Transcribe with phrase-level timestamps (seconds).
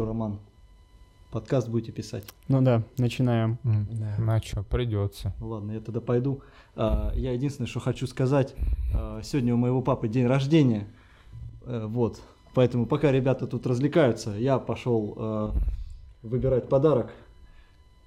[0.00, 0.38] что, Роман,
[1.30, 2.24] подкаст будете писать?
[2.48, 3.58] Ну да, начинаем.
[3.64, 3.86] М,
[4.18, 5.34] На что, придется.
[5.40, 6.40] Ну Ладно, я тогда пойду.
[6.74, 8.54] А, Я единственное, что хочу сказать,
[8.94, 10.86] а, сегодня у моего папы день рождения,
[11.66, 12.22] Э, вот,
[12.54, 15.54] поэтому пока ребята тут развлекаются, я пошел а,
[16.22, 17.12] выбирать подарок.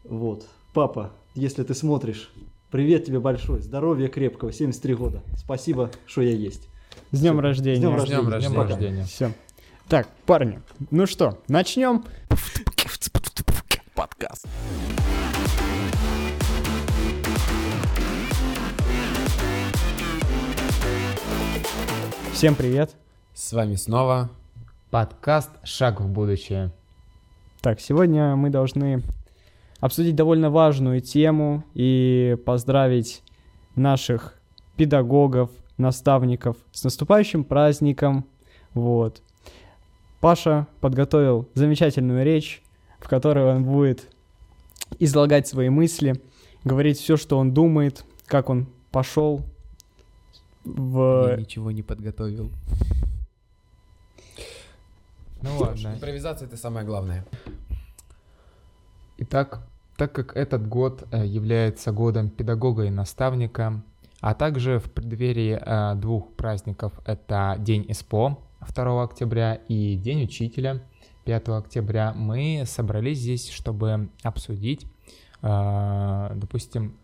[0.03, 2.31] Вот, папа, если ты смотришь,
[2.71, 6.67] привет тебе большой, здоровья крепкого, 73 года, спасибо, что я есть.
[7.11, 7.41] С днем Всё.
[7.41, 7.75] рождения.
[7.75, 8.39] С днем С рождения.
[8.41, 9.03] С днем рождения.
[9.03, 9.31] Все.
[9.89, 10.59] Так, парни,
[10.91, 12.03] ну что, начнем.
[13.93, 14.47] Подкаст.
[22.31, 22.95] Всем привет.
[23.33, 24.29] С вами снова
[24.89, 26.71] Подкаст «Шаг в будущее».
[27.61, 29.03] Так, сегодня мы должны
[29.79, 33.21] обсудить довольно важную тему и поздравить
[33.75, 34.39] наших
[34.77, 38.25] педагогов, наставников с наступающим праздником.
[38.73, 39.21] Вот.
[40.23, 42.63] Паша подготовил замечательную речь,
[43.01, 44.09] в которой он будет
[44.97, 46.15] излагать свои мысли,
[46.63, 49.41] говорить все, что он думает, как он пошел
[50.63, 51.27] в...
[51.29, 52.51] я ничего не подготовил.
[55.41, 55.95] Ну ладно.
[55.95, 57.25] Импровизация это самое главное.
[59.17, 63.83] Итак, так как этот год э, является годом педагога и наставника,
[64.21, 68.39] а также в преддверии э, двух праздников, это День ИСПО
[68.71, 70.81] 2 октября и День учителя
[71.25, 74.85] 5 октября, мы собрались здесь, чтобы обсудить,
[75.41, 76.97] э, допустим,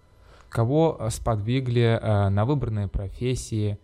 [0.50, 3.80] кого сподвигли э, на выбранные профессии,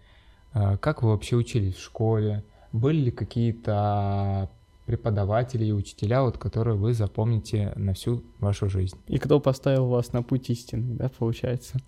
[0.53, 4.49] э, как вы вообще учились в школе, были ли какие-то
[4.85, 8.97] преподаватели и учителя, вот, которые вы запомните на всю вашу жизнь.
[9.07, 11.79] И кто поставил вас на путь истины, да, получается?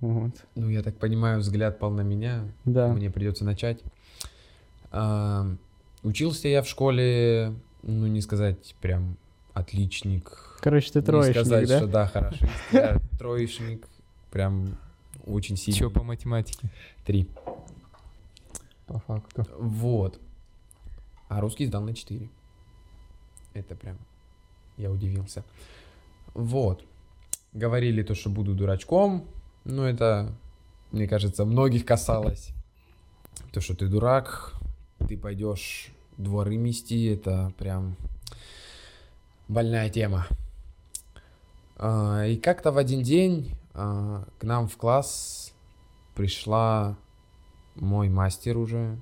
[0.00, 0.32] Вот.
[0.54, 2.44] Ну, я так понимаю, взгляд пал на меня.
[2.64, 2.88] Да.
[2.88, 3.82] Мне придется начать.
[6.02, 9.16] Учился я в школе, ну, не сказать прям
[9.54, 10.58] отличник.
[10.60, 11.78] Короче, ты не троечник, сказать, да?
[11.78, 12.46] что да, хорошо.
[12.72, 13.86] Я троечник.
[14.30, 14.78] Прям
[15.26, 15.78] очень сильный.
[15.78, 16.70] Чё по математике?
[17.04, 17.28] Три.
[18.86, 19.46] По факту.
[19.58, 20.20] Вот.
[21.28, 22.28] А русский сдал на 4.
[23.54, 23.98] Это прям...
[24.76, 25.44] Я удивился.
[26.34, 26.84] Вот.
[27.52, 29.28] Говорили то, что буду дурачком.
[29.64, 30.34] Ну, это,
[30.90, 32.50] мне кажется, многих касалось.
[33.52, 34.54] То, что ты дурак,
[35.08, 37.96] ты пойдешь дворы мести, это прям
[39.48, 40.26] больная тема.
[41.76, 45.54] А, И как-то в один день а, к нам в класс
[46.14, 46.96] пришла
[47.74, 48.98] мой мастер уже,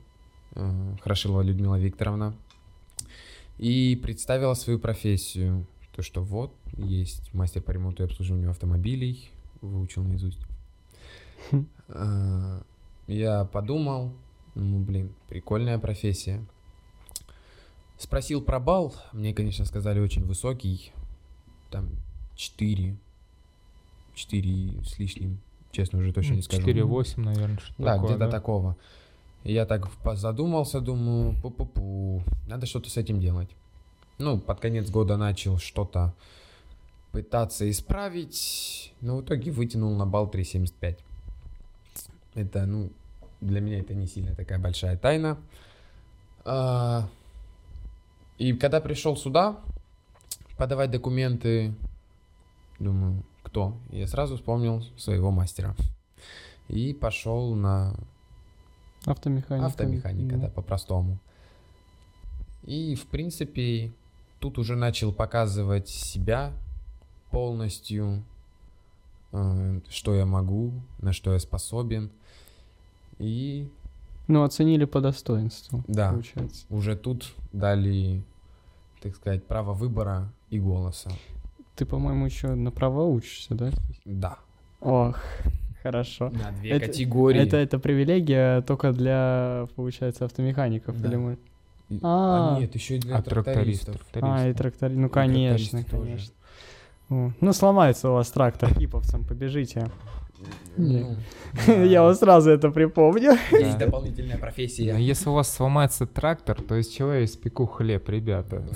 [0.54, 2.36] э, Хорошилова Людмила Викторовна,
[3.58, 5.66] и представила свою профессию.
[5.96, 9.28] То, что вот, есть мастер по ремонту и обслуживанию автомобилей,
[9.60, 10.38] выучил наизусть.
[11.50, 11.66] Хм.
[13.08, 14.12] Я подумал,
[14.60, 16.44] ну, блин, прикольная профессия.
[17.98, 20.92] Спросил про бал, мне, конечно, сказали очень высокий,
[21.70, 21.90] там
[22.34, 22.96] 4,
[24.14, 26.66] 4 с лишним, честно, уже точно не скажу.
[26.66, 28.76] 4-8, наверное, что Да, где-то такого.
[29.44, 33.50] И я так задумался, думаю, пу-пу-пу, надо что-то с этим делать.
[34.18, 36.14] Ну, под конец года начал что-то
[37.12, 40.98] пытаться исправить, но в итоге вытянул на балл 3,75.
[42.34, 42.92] Это, ну,
[43.40, 45.38] для меня это не сильно такая большая тайна.
[46.44, 47.08] А,
[48.38, 49.58] И когда пришел сюда
[50.56, 51.74] подавать документы,
[52.78, 53.76] думаю, кто?
[53.90, 55.74] Я сразу вспомнил своего мастера.
[56.68, 57.94] И пошел на
[59.04, 59.66] Автомеханика.
[59.66, 61.18] автомеханика, да, по-простому.
[62.62, 63.92] И, в принципе,
[64.38, 66.52] тут уже начал показывать себя
[67.30, 68.22] полностью,
[69.32, 72.10] э, что я могу, на что я способен.
[73.20, 73.68] И
[74.28, 76.10] Ну, оценили по достоинству, Да.
[76.10, 76.64] получается.
[76.70, 78.22] уже тут дали,
[79.02, 81.10] так сказать, право выбора и голоса.
[81.76, 83.70] Ты, по-моему, еще на права учишься, да?
[84.04, 84.36] Да.
[84.80, 85.18] Ох,
[85.82, 86.30] хорошо.
[86.30, 87.40] На две Это- категории.
[87.42, 90.24] Это, это привилегия только для, получается,
[90.92, 91.08] мы- Да.
[91.08, 91.38] или мы...
[91.90, 92.56] И- А.
[92.56, 94.22] а, нет, еще и для А тракторист, трактористов.
[94.22, 94.94] А, и трактори...
[94.94, 96.04] Ну, конечно, трактористы тоже.
[96.06, 96.34] конечно.
[97.10, 99.90] О, Ну, сломается у вас трактор, хиповцам, побежите.
[100.76, 101.16] Ну,
[101.84, 103.32] Я вам сразу это припомню.
[103.52, 103.86] Есть Да.
[103.86, 104.94] дополнительная профессия.
[104.94, 108.64] А Если у вас сломается трактор, то из чего я испеку хлеб, ребята?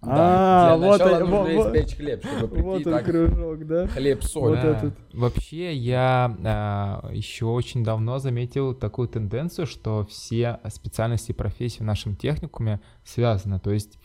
[0.00, 3.86] А, Да, для вот нужно вот- испечь хлеб, чтобы прийти Вот он так, кружок, да?
[3.88, 4.50] хлеб, соль.
[4.50, 4.68] Вот Да.
[4.68, 4.94] этот.
[5.12, 11.84] Вообще, я а, еще очень давно заметил такую тенденцию, что все специальности и профессии в
[11.84, 13.58] нашем техникуме связаны.
[13.58, 13.98] То есть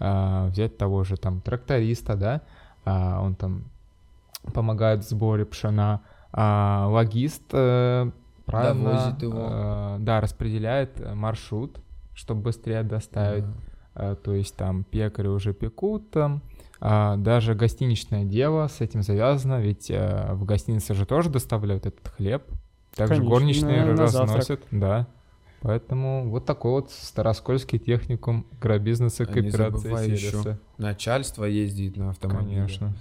[0.00, 2.40] а, взять того же там тракториста, да,
[2.84, 3.70] а, он там
[4.52, 6.00] помогает в сборе пшена,
[6.36, 8.10] а логист э,
[8.44, 9.48] правильно, Довозит его.
[9.50, 11.80] э, да, распределяет маршрут,
[12.14, 13.44] чтобы быстрее доставить.
[13.94, 16.42] Э, то есть там пекари уже пекут там,
[16.80, 22.06] а даже гостиничное дело с этим завязано, ведь э, в гостинице же тоже доставляют этот
[22.08, 22.42] хлеб,
[22.94, 25.06] также Конечно, горничные на- на разносят, да.
[25.62, 30.30] Поэтому вот такой вот Староскольский техникум агробизнеса А не кооперации ещё.
[30.30, 30.58] сервиса.
[30.76, 32.54] Начальство ездит на автомобиле.
[32.56, 32.92] Конечно.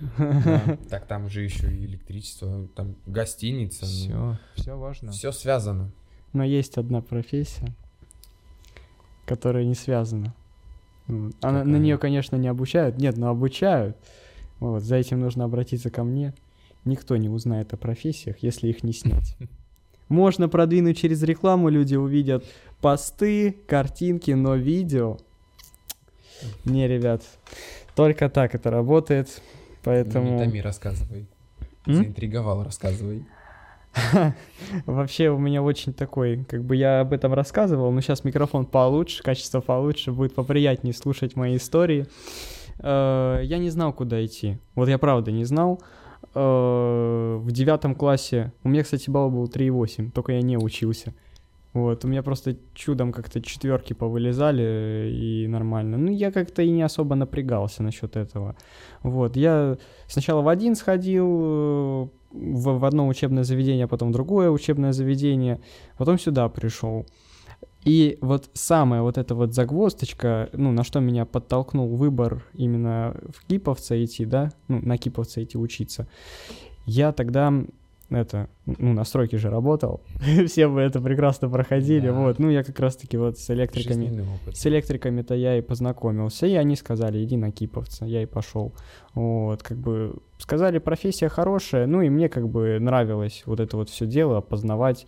[0.00, 0.78] Да.
[0.90, 3.86] Так там же еще и электричество, там гостиница.
[3.86, 5.12] Все, все важно.
[5.12, 5.90] Все связано.
[6.32, 7.74] Но есть одна профессия,
[9.24, 10.34] которая не связана.
[11.06, 11.34] Вот.
[11.42, 12.98] Она, на нее, конечно, не обучают.
[12.98, 13.96] Нет, но обучают.
[14.58, 16.34] Вот, за этим нужно обратиться ко мне.
[16.84, 19.36] Никто не узнает о профессиях, если их не снять.
[20.08, 22.44] Можно продвинуть через рекламу, люди увидят
[22.80, 25.18] посты, картинки, но видео...
[26.64, 27.22] Не, ребят,
[27.94, 29.40] только так это работает,
[29.90, 30.38] Не поэтому...
[30.38, 31.26] томи, рассказывай.
[31.86, 31.94] М?
[31.94, 33.24] Заинтриговал, рассказывай.
[34.86, 39.22] Вообще у меня очень такой, как бы я об этом рассказывал, но сейчас микрофон получше,
[39.22, 42.06] качество получше, будет поприятнее слушать мои истории.
[42.80, 44.58] Э, Я не знал, куда идти.
[44.74, 45.80] Вот я правда не знал.
[46.34, 51.14] Э, В девятом классе, у меня, кстати, балл был 3,8, только я не учился.
[51.74, 55.98] Вот, у меня просто чудом как-то четверки повылезали и нормально.
[55.98, 58.56] Ну, я как-то и не особо напрягался насчет этого.
[59.02, 59.76] Вот, я
[60.06, 61.26] сначала в один сходил,
[62.30, 65.60] в, в одно учебное заведение, а потом в другое учебное заведение,
[65.98, 67.06] потом сюда пришел.
[67.84, 73.44] И вот самая вот эта вот загвоздочка, ну, на что меня подтолкнул выбор именно в
[73.46, 76.06] Киповца идти, да, ну, на Киповца идти учиться.
[76.86, 77.52] Я тогда,
[78.10, 80.02] это, ну, на стройке же работал,
[80.46, 82.12] все вы это прекрасно проходили, Да.
[82.12, 86.76] вот, ну, я как раз-таки вот с электриками, с электриками-то я и познакомился, и они
[86.76, 88.72] сказали, иди на Киповца, я и пошел.
[89.14, 93.88] Вот, как бы сказали, профессия хорошая, ну и мне как бы нравилось вот это вот
[93.88, 95.06] все дело, познавать,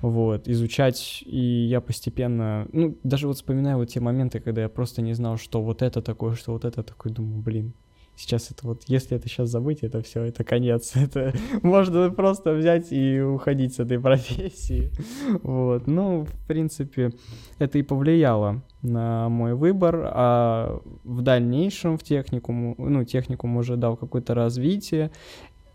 [0.00, 5.02] вот, изучать, и я постепенно, ну, даже вот вспоминаю вот те моменты, когда я просто
[5.02, 7.74] не знал, что вот это такое, что вот это такое, думаю, блин,
[8.20, 11.32] сейчас это вот, если это сейчас забыть, это все, это конец, это
[11.62, 14.92] можно просто взять и уходить с этой профессии,
[15.42, 17.12] вот, ну, в принципе,
[17.58, 23.96] это и повлияло на мой выбор, а в дальнейшем в техникум, ну, техникум уже дал
[23.96, 25.10] какое-то развитие.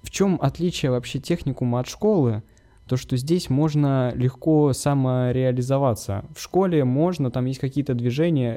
[0.01, 2.44] В чем отличие вообще техникума от школы?
[2.88, 6.25] То, что здесь можно легко самореализоваться.
[6.36, 8.56] В школе можно, там есть какие-то движения,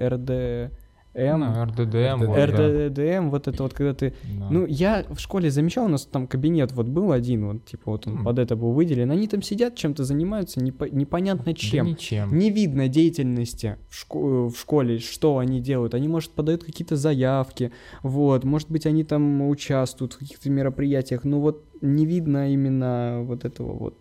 [1.15, 2.25] Ну, РДДМ.
[2.27, 2.47] вот, да.
[2.47, 4.49] РДДМ, вот это вот, когда ты Да.
[4.51, 8.07] ну, я в школе замечал, у нас там кабинет вот был один, вот, типа, вот
[8.07, 8.25] он М.
[8.25, 9.11] под это был выделен.
[9.11, 11.87] Они там сидят, чем-то занимаются, непо- непонятно Да чем.
[11.87, 12.37] ничем.
[12.39, 15.95] Не видно деятельности в, шко- в школе, что они делают.
[15.95, 17.73] Они, может, подают какие-то заявки,
[18.03, 23.45] вот, может быть, они там участвуют в каких-то мероприятиях, но вот не видно именно вот
[23.45, 23.99] этого вот,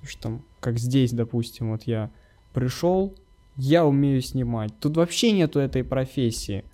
[0.00, 2.10] то, что там, как здесь, допустим, вот я
[2.54, 3.14] пришел,
[3.56, 4.72] я умею снимать.
[4.80, 6.64] Тут вообще нету этой профессии.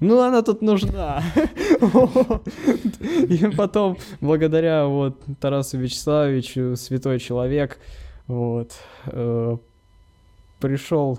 [0.00, 1.22] Ну, она тут нужна.
[3.28, 7.80] И потом, благодаря вот Тарасу Вячеславовичу, святой человек,
[8.28, 8.74] вот,
[9.06, 9.56] э,
[10.60, 11.18] пришел,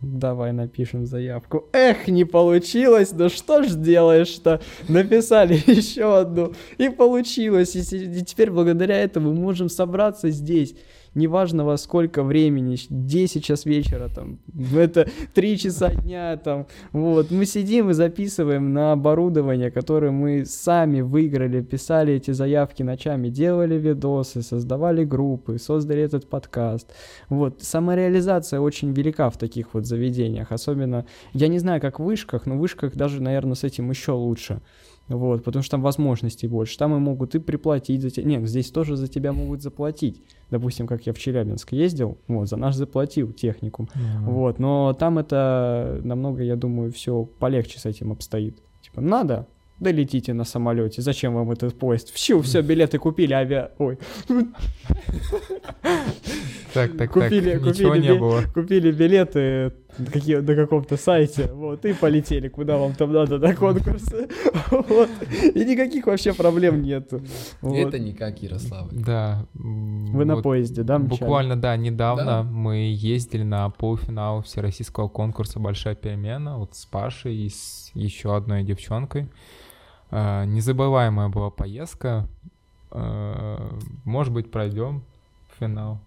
[0.00, 1.64] давай напишем заявку.
[1.72, 4.60] Эх, не получилось, ну что ж делаешь-то?
[4.88, 7.74] Написали еще одну, и получилось.
[7.74, 10.76] И, и теперь благодаря этому мы можем собраться здесь.
[11.14, 14.38] Неважно во сколько времени, щ- 10 час вечера, там,
[14.76, 21.02] это 3 часа дня, там, вот, мы сидим и записываем на оборудование, которое мы сами
[21.02, 26.92] выиграли, писали эти заявки ночами, делали видосы, создавали группы, создали этот подкаст.
[27.28, 32.46] Вот, самореализация очень велика в таких вот заведениях, особенно, я не знаю, как в вышках,
[32.46, 34.60] но в вышках даже, наверное, с этим еще лучше.
[35.08, 36.78] Вот, потому что там возможностей больше.
[36.78, 38.26] Там и могут и приплатить за тебя.
[38.26, 40.22] Нет, здесь тоже за тебя могут заплатить.
[40.50, 43.88] Допустим, как я в Челябинск ездил, вот, за наш заплатил техникум.
[43.94, 44.24] Мгм.
[44.24, 48.56] Вот, но там это намного, я думаю, все полегче с этим обстоит.
[48.80, 49.46] Типа, надо,
[49.78, 51.02] да летите на самолете.
[51.02, 52.10] Зачем вам этот поезд?
[52.14, 53.72] Все, все, билеты купили, авиа...
[53.78, 53.98] Ой,
[56.72, 58.42] Так, так, Купили- так, ничего купили не би- было.
[58.52, 59.72] купили билеты
[60.12, 64.28] какие, на каком-то сайте, вот, и полетели, куда вам там надо, на конкурсы.
[64.70, 65.08] Вот.
[65.54, 67.22] И никаких вообще проблем нету.
[67.60, 67.76] Вот.
[67.76, 68.90] Это не как Ярославль.
[68.92, 69.46] Да.
[69.54, 71.20] Вы на вот поезде, да, мчали?
[71.20, 72.42] Буквально, да, недавно Да.
[72.42, 78.64] мы ездили на полуфинал всероссийского конкурса «Большая перемена» вот с Пашей и с еще одной
[78.64, 79.28] девчонкой.
[80.10, 82.26] А, Незабываемая была поездка.
[82.90, 83.70] А,
[84.04, 85.02] Может быть, пройдем
[85.52, 85.98] в финал.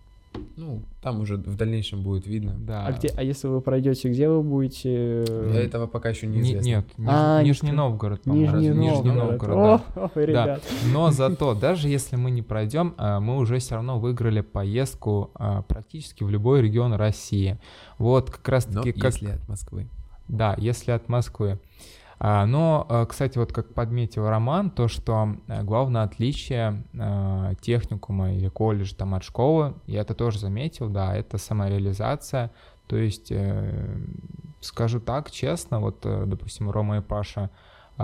[0.56, 2.56] Ну, там уже в дальнейшем будет видно.
[2.60, 2.86] Да.
[2.88, 5.24] А, где, а если вы пройдете, где вы будете?
[5.26, 6.68] Для этого пока еще Не- неизвестно.
[6.68, 8.58] нет, Ниж- А, не Нижний Новгород, по-моему.
[8.58, 9.38] Нижний Разве- Новгород.
[9.40, 10.12] Новгород, да.
[10.14, 10.64] О, ребят.
[10.94, 15.62] Но зато, даже если мы не пройдем, а, мы уже все равно выиграли поездку а,
[15.64, 17.60] практически в любой регион России.
[17.98, 19.14] Вот как раз Но таки, как...
[19.14, 19.88] если от Москвы.
[20.28, 21.60] Да, если от Москвы.
[22.20, 28.34] А, но, э, кстати, вот как подметил Роман, то, что э, главное отличие э, техникума
[28.34, 32.52] или колледжа там от школы, я это тоже заметил, да, это самореализация.
[32.88, 33.34] То есть,
[34.62, 37.50] скажу так, честно, вот, допустим, Рома и Паша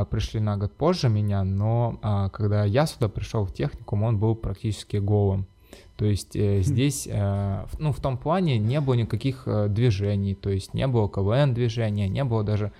[0.09, 4.35] пришли на год позже меня, но а, когда я сюда пришел в техникум, он был
[4.35, 5.47] практически голым.
[5.95, 6.63] То есть э, хм.
[6.63, 11.07] здесь, э, ну, в том плане не было никаких э, движений, то есть не было
[11.07, 12.71] КВН движения, не было даже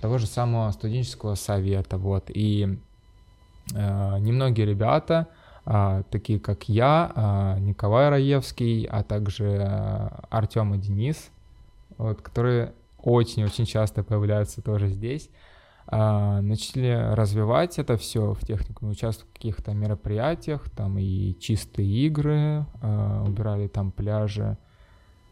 [0.00, 2.78] того же самого студенческого совета, вот, и
[3.74, 5.28] э, немногие ребята,
[5.66, 11.30] э, такие как я, э, Николай Раевский, а также э, Артем и Денис,
[11.98, 15.28] вот, которые очень-очень часто появляются тоже здесь,
[15.90, 22.64] э, начали развивать это все в техникуме, участвовать в каких-то мероприятиях, там и чистые игры,
[22.80, 24.56] э, убирали там пляжи,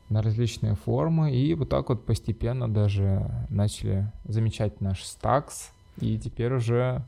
[0.09, 6.55] на различные формы, и вот так вот постепенно даже начали замечать наш стакс, и теперь
[6.55, 7.05] уже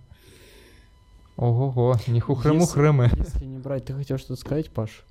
[1.40, 3.04] Ого-го, не хухры-мухрымы.
[3.04, 5.04] Если, если не брать, ты хотел что-то сказать, Паш?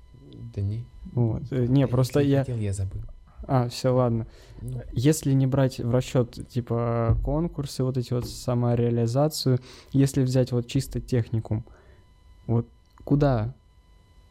[0.54, 0.84] Да не.
[1.12, 1.42] Вот.
[1.50, 2.40] Э, не, просто я...
[2.40, 3.00] Хотел, я забыл.
[3.48, 4.28] А, все, ладно.
[4.60, 4.80] Ну.
[4.92, 9.58] Если не брать в расчет, типа, конкурсы, вот эти вот самореализацию,
[9.92, 11.64] если взять вот чисто техникум,
[12.46, 12.68] вот
[13.02, 13.52] куда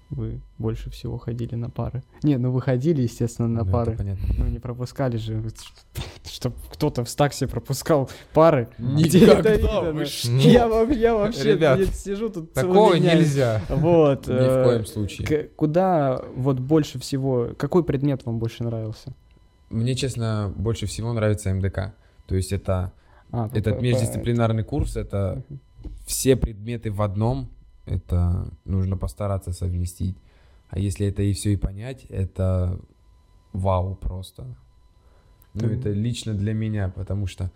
[0.10, 2.04] вы больше всего ходили на пары?
[2.24, 3.96] Не, ну вы ходили, естественно, на ну, пары.
[3.96, 4.26] понятно.
[4.38, 5.44] Ну не пропускали же,
[6.26, 8.70] чтобы кто-то в стаксе пропускал пары.
[8.78, 13.62] Никогда, Я, я вообще Ребят, сижу тут Такого нельзя.
[13.70, 14.28] Вот.
[14.28, 15.50] Ни в э, коем случае.
[15.56, 19.14] Куда вот больше всего, какой предмет вам больше нравился?
[19.70, 21.94] Мне, честно, больше всего нравится МДК.
[22.26, 22.94] То есть это
[23.32, 25.44] а, этот междисциплинарный курс, это
[26.06, 27.50] все предметы в одном,
[27.90, 30.18] это нужно постараться совместить.
[30.70, 32.80] А если это и все и понять, это
[33.54, 34.46] вау просто.
[35.56, 37.52] Ну, mm это лично для меня, потому что,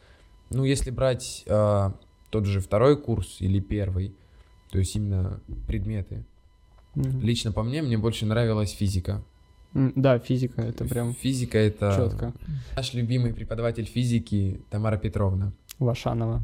[0.50, 1.92] ну, если брать э,
[2.32, 4.16] тот же второй курс или первый,
[4.72, 6.26] то есть именно предметы,
[6.96, 9.24] mm лично по мне, мне больше нравилась физика.
[9.74, 11.94] Mm, да, физика, это прям Физика это...
[11.96, 12.34] Четко.
[12.76, 15.52] Наш любимый преподаватель физики Тамара Петровна.
[15.80, 16.42] Вашанова.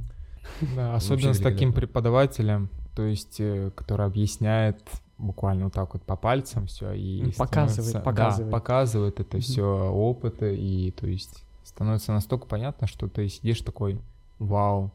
[0.76, 4.82] Да, особенно с таким преподавателем, то есть, э, который объясняет
[5.18, 10.56] буквально вот так вот по пальцам все и показывает, показывает, да, показывает это все опыты
[10.56, 14.00] и то есть становится настолько понятно, что ты сидишь такой,
[14.40, 14.92] вау,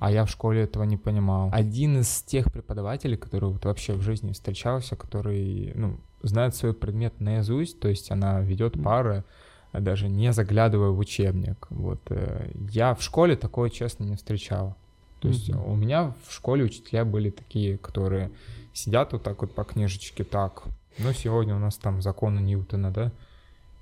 [0.00, 1.50] а я в школе этого не понимал.
[1.52, 7.20] Один из тех преподавателей, который вот вообще в жизни встречался, который, ну, знает свой предмет
[7.20, 9.24] наизусть, то есть она ведет пары,
[9.72, 11.66] даже не заглядывая в учебник.
[11.70, 14.74] Вот э, я в школе такое, честно, не встречал.
[15.20, 15.32] То mm-hmm.
[15.32, 18.30] есть у меня в школе учителя были такие, которые
[18.72, 20.64] сидят вот так вот по книжечке, так,
[20.98, 23.12] ну сегодня у нас там законы Ньютона, да,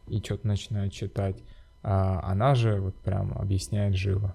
[0.09, 1.37] и что-то начинают читать.
[1.83, 4.35] А она же вот прям объясняет живо.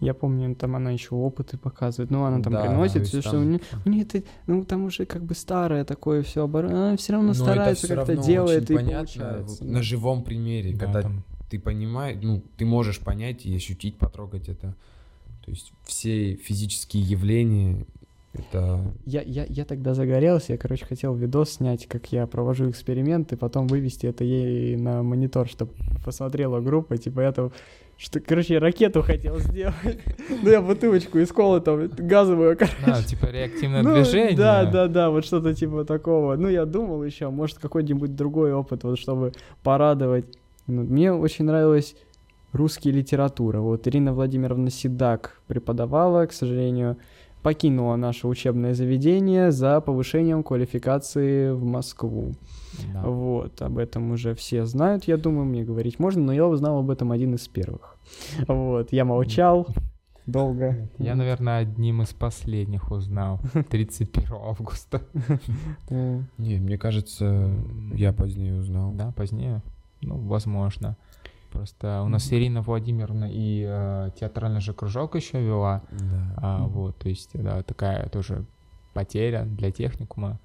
[0.00, 3.30] Я помню, там она еще опыты показывает, ну она там да, приносит все, там...
[3.30, 6.88] что у нее, у нее это, ну там уже как бы старое такое все оборудование,
[6.88, 9.64] она все равно Но старается как-то делает и понятно, получается.
[9.64, 11.24] На живом примере, да, когда там...
[11.48, 14.74] ты понимаешь, ну ты можешь понять и ощутить, потрогать это.
[15.48, 17.86] То есть все физические явления
[18.34, 18.82] это...
[19.06, 23.66] Я, я, я тогда загорелся, я, короче, хотел видос снять, как я провожу эксперименты, потом
[23.66, 25.72] вывести это ей на монитор, чтобы
[26.04, 27.50] посмотрела группа, типа это...
[27.96, 29.74] Что, короче, я ракету хотел сделать.
[30.42, 32.76] Ну, я бутылочку из колы там, газовую, короче.
[32.84, 34.36] А, типа реактивное ну, движение.
[34.36, 36.36] Да, да, да, вот что-то типа такого.
[36.36, 40.26] Ну, я думал еще, может, какой-нибудь другой опыт, вот, чтобы порадовать.
[40.66, 41.96] Ну, мне очень нравилось
[42.58, 43.60] русский литература.
[43.60, 46.96] Вот Ирина Владимировна Седак преподавала, к сожалению,
[47.42, 52.34] покинула наше учебное заведение за повышением квалификации в Москву.
[52.92, 53.02] Да.
[53.02, 56.90] Вот, об этом уже все знают, я думаю, мне говорить можно, но я узнал об
[56.90, 57.96] этом один из первых.
[58.46, 59.66] Вот, я молчал
[60.26, 60.88] долго.
[60.98, 65.00] Я, наверное, одним из последних узнал 31 августа.
[65.90, 67.50] Не, мне кажется,
[67.94, 68.92] я позднее узнал.
[68.92, 69.62] Да, позднее?
[70.00, 70.96] Ну, возможно.
[71.50, 75.82] Просто у нас Ирина Владимировна и э, театральный же кружок еще вела.
[75.90, 76.34] Да.
[76.36, 78.44] А, вот, то есть, да, такая тоже
[78.92, 80.38] потеря для техникума.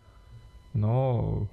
[0.73, 1.47] Но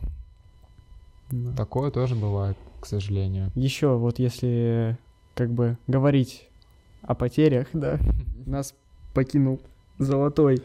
[1.30, 1.52] да.
[1.54, 3.50] такое тоже бывает, к сожалению.
[3.54, 4.98] Еще вот если
[5.34, 6.48] как бы говорить
[7.02, 7.98] о потерях, да,
[8.46, 8.74] нас
[9.14, 9.60] покинул
[9.98, 10.62] золотой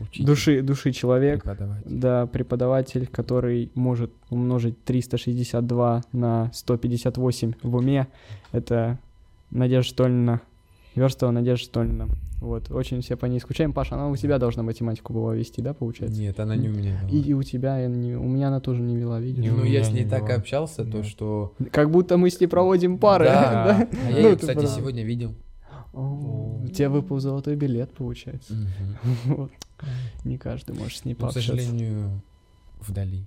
[0.00, 0.24] Учитель.
[0.24, 1.82] души, души человек, преподаватель.
[1.86, 8.08] да, преподаватель, который может умножить 362 на 158 в уме.
[8.52, 8.98] Это
[9.50, 10.40] Надежда Штольна,
[10.94, 12.08] Верстова Надежда Штольна.
[12.40, 13.72] Вот, очень все по ней скучаем.
[13.72, 16.20] Паша, она у тебя должна математику была вести, да, получается?
[16.20, 17.10] Нет, она не у меня вела.
[17.10, 19.44] И, и у тебя, я не, у меня она тоже не вела, видишь?
[19.44, 20.34] Ну, я с ней так вела.
[20.34, 20.92] общался, да.
[20.92, 21.54] то что...
[21.72, 23.24] Как будто мы с ней проводим пары.
[23.24, 23.98] Да, да?
[24.06, 25.34] а я ну, ее, кстати, сегодня видел.
[25.94, 28.52] О, У тебя выпал золотой билет, получается.
[28.52, 28.96] Мгм.
[29.36, 29.50] Вот.
[30.24, 31.50] Не каждый может с ней Ну, к пообщаться.
[31.50, 32.22] сожалению,
[32.80, 33.24] вдали.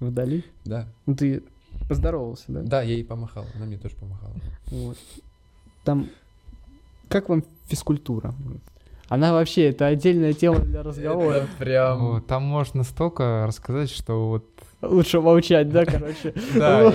[0.00, 0.44] Вдали?
[0.64, 0.88] Да.
[1.06, 1.42] Ну ты
[1.88, 2.62] поздоровался, да?
[2.62, 4.34] Да, я ей помахал, она мне тоже помахала.
[4.66, 4.96] Вот.
[5.84, 6.08] Там,
[7.08, 8.34] как вам физкультура?
[9.08, 11.46] Она вообще, это отдельная тема для разговора.
[11.58, 12.22] Прям...
[12.22, 14.44] Там можно столько рассказать, что вот
[14.80, 16.32] Лучше молчать, да, короче?
[16.54, 16.92] Да.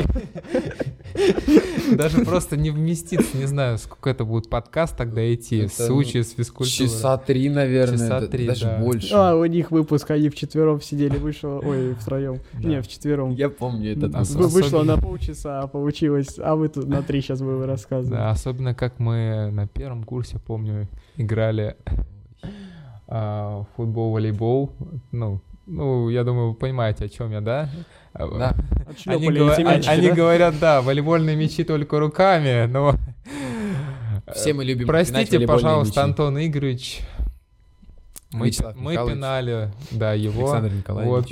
[1.98, 6.32] Даже просто не вместиться, не знаю, сколько это будет подкаст тогда идти, в случае с
[6.32, 6.90] физкультурой.
[6.90, 8.78] Часа три, наверное, Часа три, даже да.
[8.80, 9.14] больше.
[9.14, 12.40] А, у них выпуск, они вчетвером сидели, вышло, ой, втроем.
[12.54, 12.68] Да.
[12.70, 13.32] Не, вчетвером.
[13.32, 14.54] Я помню этот Вы- выпуск.
[14.54, 18.18] Вышло на полчаса, а получилось, а вы тут на три сейчас будем рассказывать.
[18.18, 21.76] Да, особенно как мы на первом курсе, помню, играли
[23.08, 24.72] а, футбол, волейбол.
[25.12, 27.70] Ну, ну, я думаю, вы понимаете, о чем я, да?
[28.14, 28.56] Да.
[29.06, 30.16] Они, эти мячики, они да?
[30.16, 32.96] говорят, да, волейбольные мячи только руками, но...
[34.34, 36.10] Все мы любим Простите, пожалуйста, мячи.
[36.10, 37.02] Антон Игоревич.
[38.32, 39.16] Мы, Вячеслав мы Михайлович.
[39.16, 40.52] пинали, да, его.
[40.52, 41.30] Александр Николаевич.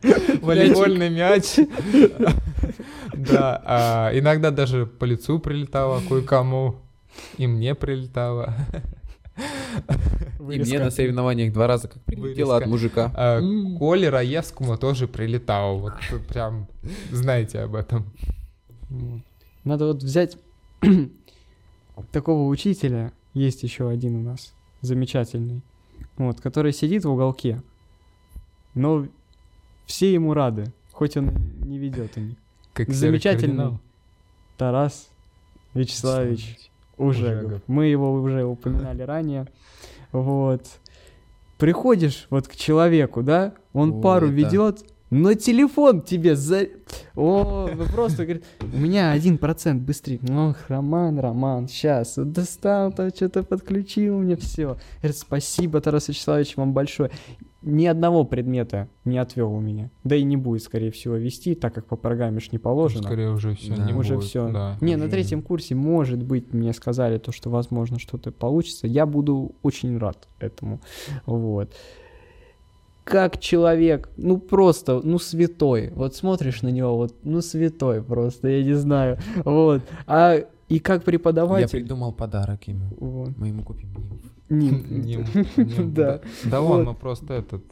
[0.42, 1.56] Волейбольный мяч.
[3.12, 6.76] Да, а иногда даже по лицу прилетало кое-кому.
[7.36, 8.54] И мне прилетало.
[10.50, 12.56] И мне на соревнованиях два раза как прилетело Вырезка.
[12.56, 13.12] от мужика.
[13.14, 13.78] А, М.
[13.78, 15.76] Коле Раевскому тоже прилетало.
[15.78, 16.68] Вот вы прям
[17.10, 18.04] знаете об этом.
[19.64, 20.36] Надо вот взять
[22.12, 25.62] такого учителя, есть еще один у нас, замечательный,
[26.16, 27.62] вот, который сидит в уголке,
[28.74, 29.06] но
[29.86, 31.30] все ему рады, хоть он
[31.64, 32.36] не ведет ими.
[32.72, 33.80] Как серый Замечательный кардинал.
[34.56, 35.08] Тарас
[35.74, 36.58] Вячеславович
[36.96, 37.42] Ужегов.
[37.44, 37.62] Ужегов.
[37.66, 39.46] Мы его уже упоминали ранее.
[40.14, 40.66] Вот.
[41.58, 46.66] Приходишь вот к человеку, да, он О, пару это- ведет, но телефон тебе за...
[47.14, 50.18] О, вы просто говорит, у меня один процент быстрее.
[50.28, 54.76] Ох, Роман, Роман, сейчас, достал, там что-то подключил мне, все.
[54.98, 57.10] Говорит, спасибо, Тарас Вячеславович, вам большое.
[57.62, 59.90] Ни одного предмета не отвел у меня.
[60.02, 63.04] Да и не будет, скорее всего, вести, так как по программе ж не положено.
[63.04, 63.84] Скорее уже все Да.
[63.86, 64.48] не Уже будет, все.
[64.52, 64.76] да.
[64.82, 68.86] Не, на третьем курсе, может быть, мне сказали то, что возможно что-то получится.
[68.86, 70.80] Я буду очень рад этому.
[71.24, 71.72] Вот.
[73.04, 75.90] Как человек, ну просто, ну святой.
[75.94, 79.18] Вот смотришь на него, вот, ну святой просто, я не знаю.
[79.44, 79.82] Вот.
[80.06, 80.36] А
[80.68, 81.68] и как Я преподаватель.
[81.68, 82.86] придумал подарок ему.
[82.98, 83.36] Вот.
[83.36, 83.90] Мы ему купим
[84.48, 84.88] нимф.
[84.90, 85.02] Ним.
[85.04, 86.20] Ним, ним, Да.
[86.44, 87.62] Да вон, мы просто этот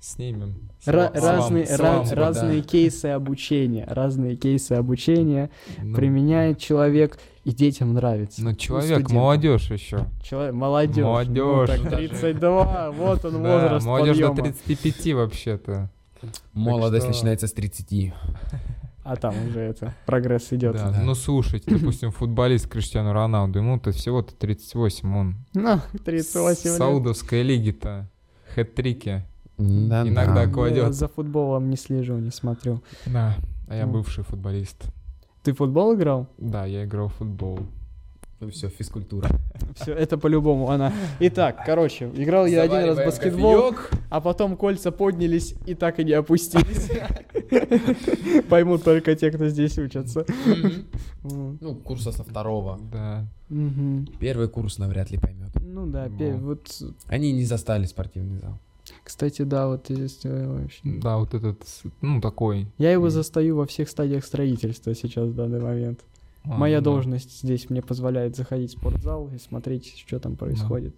[0.00, 0.54] снимем.
[0.86, 5.50] Ра- разные ра- разные кейсы обучения, разные кейсы обучения
[5.82, 8.42] Ну, применяет человек, и детям нравится.
[8.44, 10.06] Ну, человек, молодежь еще.
[10.22, 11.04] Человек, молодежь.
[11.04, 11.70] Молодежь.
[11.70, 14.52] Ну, так 32, вот он возраст молодежь до подъема.
[14.66, 15.90] 35 вообще-то.
[16.52, 18.12] Молодость начинается с 30.
[19.02, 20.74] А там уже это, прогресс идет.
[20.76, 20.90] Да.
[20.90, 21.00] Да.
[21.02, 26.74] Ну, слушайте, допустим, футболист Криштиану Роналду, ему-то всего-то 38, он Ну, 38 с лет.
[26.74, 28.08] Саудовской лиги-то
[28.54, 29.24] хэт-трики.
[29.56, 30.52] Да, Иногда да.
[30.52, 30.84] кладет.
[30.84, 32.82] Я за футболом не слежу, не смотрю.
[33.06, 33.36] Да,
[33.68, 33.92] а я Ну.
[33.92, 34.84] бывший футболист.
[35.42, 36.26] Ты в футбол играл?
[36.38, 37.60] Да, я играл в футбол.
[38.40, 39.28] Ну все, физкультура.
[39.74, 40.94] Все, это по-любому она.
[41.20, 43.74] Итак, короче, играл я один раз в баскетбол,
[44.08, 46.90] а потом кольца поднялись и так и не опустились.
[48.48, 50.24] Поймут только те, кто здесь учатся.
[51.22, 52.80] Ну, курса со второго.
[52.90, 53.26] Да.
[54.18, 55.50] Первый курс навряд ли поймет.
[55.60, 56.08] Ну да,
[56.40, 58.58] вот, Они не застали спортивный зал.
[59.04, 61.62] Кстати, да, вот здесь э, вообще- Да, вот этот,
[62.00, 62.66] ну, такой.
[62.78, 66.00] Я его застаю во всех стадиях строительства сейчас в данный момент.
[66.44, 66.90] а, Моя ну да.
[66.92, 70.94] должность здесь мне позволяет заходить в спортзал и смотреть, что там происходит.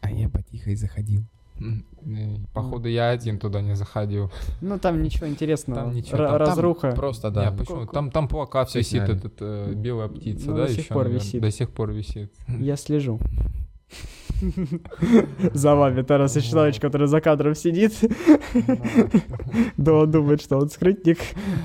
[0.00, 1.22] А я потихо и заходил.
[1.60, 4.32] Э, Походу, я один туда не заходил.
[4.62, 5.82] Ну там ничего интересного.
[5.82, 6.92] Там ничего, там- там разруха.
[6.92, 7.50] Просто, Не, да.
[7.52, 7.86] почему?
[7.86, 11.04] Ку- Там, там плакат висит, этот э, белая птица, Ну, да, до сих ещё, пор
[11.04, 11.22] наверно?
[11.24, 11.42] висит.
[11.42, 12.32] До сих пор висит.
[12.48, 13.20] Я слежу.
[15.54, 17.92] За вами Тарас Вячеславович, который за кадром сидит.
[19.76, 21.18] Да, он думает, что он скрытник.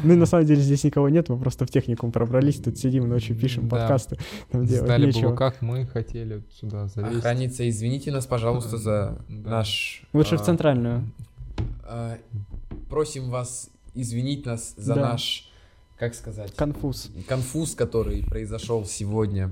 [0.04, 3.08] Ну и на самом деле здесь никого нет, мы просто в техникум пробрались, тут сидим,
[3.08, 3.78] ночью пишем Да.
[3.78, 4.18] подкасты.
[4.52, 7.18] Знали бы как мы хотели сюда залезть.
[7.20, 10.04] Охранница, извините нас, пожалуйста, за наш...
[10.14, 11.04] Лучше а, в центральную.
[11.84, 12.18] а,
[12.90, 15.50] Просим вас извинить нас за наш,
[15.98, 17.10] как сказать, Конфуз.
[17.28, 19.52] конфуз, который произошел сегодня.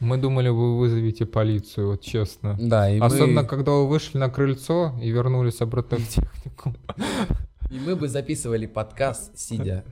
[0.00, 2.56] Мы думали, вы вызовете полицию, вот честно.
[2.60, 6.74] Да, и Особенно, мы, когда вы вышли на крыльцо и вернулись обратно в технику.
[7.70, 9.84] и мы бы записывали подкаст, сидя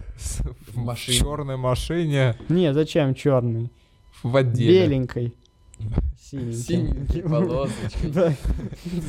[0.68, 1.18] в машине.
[1.18, 3.70] черной машине Не, зачем черный?
[4.22, 4.86] в отделе.
[4.86, 5.34] Беленькой.
[6.32, 6.52] Синеньким.
[6.54, 8.06] Синенькие полосочки.
[8.06, 8.32] Да,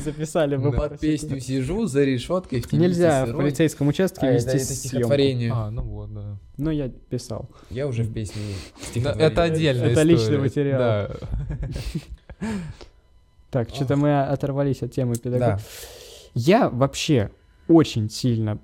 [0.04, 5.50] записали бы Под песню сижу за решеткой в Нельзя в полицейском участке А, вести стихотворение.
[5.54, 6.38] А, ну вот, да.
[6.58, 7.48] Ну, я писал.
[7.70, 9.26] Я уже в песне Да, стихотворение.
[9.26, 10.78] это отдельная Это личный материал.
[10.78, 11.10] Да.
[13.50, 15.56] Так, что-то мы оторвались от темы педагога.
[15.56, 15.60] Да.
[16.34, 17.30] Я вообще
[17.68, 18.58] очень сильно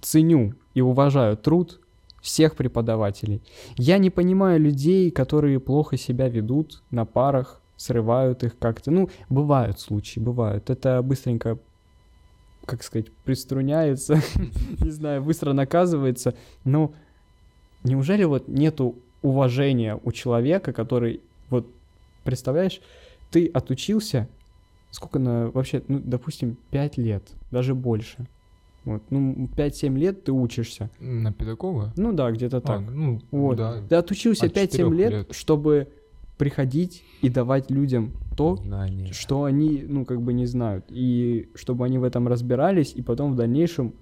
[0.00, 1.80] ценю и уважаю труд
[2.22, 3.42] всех преподавателей.
[3.76, 8.90] Я не понимаю людей, которые плохо себя ведут на парах, срывают их как-то.
[8.90, 10.70] Ну, бывают случаи, бывают.
[10.70, 11.58] Это быстренько,
[12.64, 14.20] как сказать, приструняется,
[14.80, 16.34] не знаю, быстро наказывается.
[16.64, 16.92] Но
[17.84, 21.66] неужели вот нету уважения у человека, который, вот,
[22.24, 22.80] представляешь,
[23.30, 24.28] ты отучился,
[24.90, 28.26] сколько на вообще, ну, допустим, 5 лет, даже больше.
[28.84, 30.90] Вот, ну, 5-7 лет ты учишься.
[31.00, 31.92] На педагога?
[31.96, 32.80] Ну да, где-то А, так.
[32.88, 33.56] ну, вот.
[33.56, 33.82] да.
[33.88, 35.34] Ты отучился От 5-7 четырёх лет, лет.
[35.34, 35.88] чтобы
[36.36, 39.12] приходить и давать людям то, Знание.
[39.12, 40.84] что они, ну, как бы не знают.
[40.90, 43.94] И чтобы они в этом разбирались, и потом в дальнейшем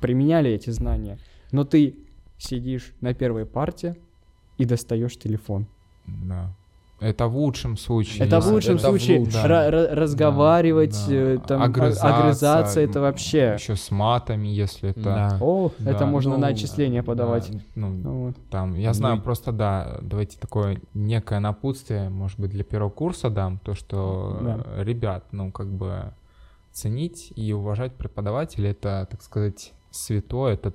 [0.00, 1.18] применяли эти знания.
[1.50, 1.96] Но ты
[2.38, 3.96] сидишь на первой парте
[4.58, 5.66] и достаешь телефон.
[6.06, 6.56] Да.
[7.02, 8.26] Это в лучшем случае.
[8.26, 9.40] Это в Да, лучшем это в случае лучшем.
[9.44, 11.42] ра- ра- разговаривать, Да, э, да.
[11.44, 13.56] там, а- Огрызаться, огрызаться, это вообще.
[13.58, 15.02] Еще с матами, если это...
[15.02, 15.38] Да.
[15.40, 17.50] О, это Да, можно ну, на отчисление подавать.
[17.50, 18.36] Да, ну, Ну вот.
[18.50, 22.90] там, я Ну знаю, и- просто, да, давайте такое некое напутствие, может быть, для первого
[22.90, 24.82] курса дам, то, что, Да.
[24.82, 26.12] ребят, ну, как бы
[26.72, 30.72] ценить и уважать преподавателя, это, так сказать, святое, это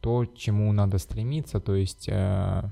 [0.00, 2.62] то, чему надо стремиться, то есть, э,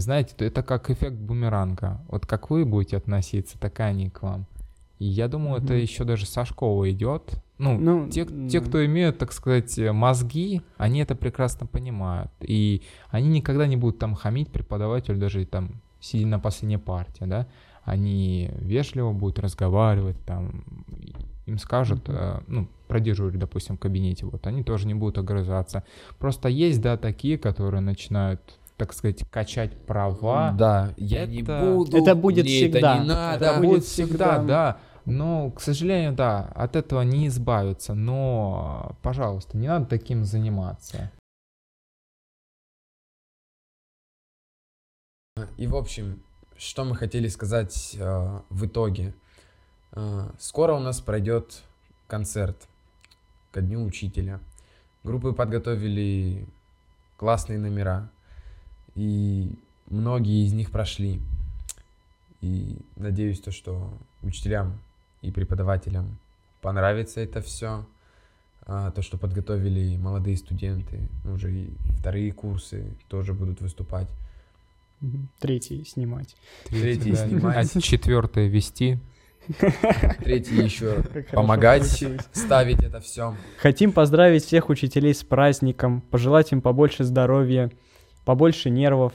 [0.00, 2.00] знаете, это как эффект бумеранга.
[2.08, 4.46] Вот как вы будете относиться, так и они к вам.
[4.98, 5.82] И я думаю, это Мгм.
[5.82, 7.42] еще даже со школы идет.
[7.58, 8.48] Ну, Ну, те, м.
[8.48, 12.30] те, кто имеют, так сказать, э, мозги, они это прекрасно понимают.
[12.40, 17.46] И они никогда не будут там хамить преподавателю, даже там сидя на последней партии, да.
[17.82, 20.64] Они вежливо будут разговаривать, там,
[21.46, 22.16] им скажут, Мгм.
[22.16, 25.82] э, ну, продежурить, допустим, в кабинете, вот, они тоже не будут огрызаться.
[26.18, 28.40] Просто есть, да, такие, которые начинают,
[28.76, 30.52] так сказать, качать права.
[30.52, 31.96] Да, я не Это- буду.
[31.96, 32.94] Это будет мне всегда.
[32.94, 33.44] Это не надо.
[33.44, 34.42] Это будет будет всегда, всегда.
[34.46, 34.80] да.
[35.06, 37.94] Но, к сожалению, да, от этого не избавиться.
[37.94, 41.10] Но, пожалуйста, не надо таким заниматься.
[45.56, 46.22] И в общем,
[46.56, 49.14] что мы хотели сказать э, в итоге.
[49.92, 51.62] Э, скоро у нас пройдет
[52.06, 52.68] концерт
[53.52, 54.40] ко дню учителя.
[55.02, 56.46] Группы подготовили
[57.16, 58.10] классные номера,
[58.94, 59.50] и
[59.88, 61.20] многие из них прошли.
[62.40, 63.90] И надеюсь, то, что
[64.22, 64.78] учителям
[65.22, 66.18] и преподавателям
[66.60, 67.86] понравится это все.
[68.66, 74.08] то, что подготовили молодые студенты, уже и вторые курсы тоже будут выступать.
[75.38, 76.36] Третий снимать.
[76.66, 77.28] Третий да.
[77.28, 77.76] снимать.
[77.76, 78.98] А четвертое вести.
[80.20, 83.36] Третий еще Как помогать, ставить это все.
[83.58, 87.70] Хотим поздравить всех учителей с праздником, пожелать им побольше здоровья,
[88.24, 89.12] побольше нервов.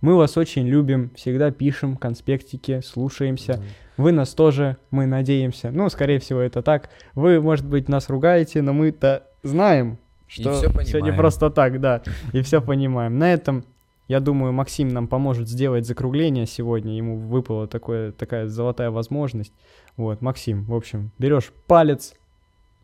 [0.00, 3.62] Мы вас очень любим, всегда пишем конспектики, слушаемся.
[3.98, 5.70] Вы нас тоже, мы надеемся.
[5.70, 6.88] Ну, скорее всего, это так.
[7.14, 12.02] Вы, может быть, нас ругаете, но мы-то знаем, что все не просто так, да.
[12.32, 13.18] И все понимаем.
[13.18, 13.64] На этом,
[14.08, 16.96] я думаю, Максим нам поможет сделать закругление сегодня.
[16.96, 19.52] Ему выпала такое, такая золотая возможность.
[19.98, 22.14] Вот, Максим, в общем, берешь палец,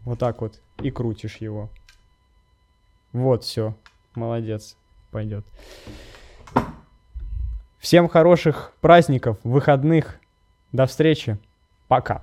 [0.05, 1.71] вот так вот, и крутишь его.
[3.13, 3.75] Вот, все.
[4.15, 4.77] Молодец.
[5.17, 5.47] Пойдет.
[7.79, 10.21] Всем хороших праздников, выходных.
[10.73, 11.39] До встречи.
[11.89, 12.21] Пока.